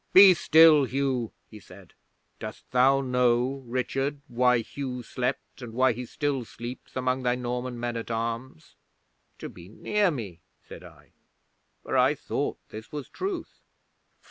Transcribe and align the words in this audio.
Be 0.13 0.33
still, 0.33 0.85
Hugh!" 0.85 1.31
he 1.47 1.59
said. 1.59 1.93
"Dost 2.39 2.71
thou 2.71 3.01
know, 3.01 3.63
Richard, 3.67 4.19
why 4.27 4.61
Hugh 4.61 5.03
slept, 5.03 5.61
and 5.61 5.73
why 5.73 5.93
he 5.93 6.07
still 6.07 6.43
sleeps, 6.43 6.95
among 6.95 7.21
thy 7.21 7.35
Norman 7.35 7.79
men 7.79 7.95
at 7.95 8.09
arms?" 8.09 8.73
'"To 9.37 9.47
be 9.47 9.69
near 9.69 10.09
me," 10.09 10.41
said 10.67 10.83
I, 10.83 11.11
for 11.83 11.95
I 11.95 12.15
thought 12.15 12.57
this 12.69 12.91
was 12.91 13.09
truth. 13.09 13.61